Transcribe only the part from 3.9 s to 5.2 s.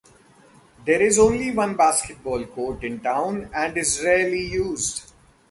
rarely used.